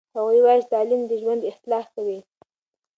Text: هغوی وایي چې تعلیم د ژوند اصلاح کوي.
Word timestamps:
هغوی 0.15 0.39
وایي 0.43 0.61
چې 0.63 0.71
تعلیم 0.73 1.01
د 1.07 1.11
ژوند 1.21 1.41
اصلاح 1.51 1.85
کوي. 1.95 2.19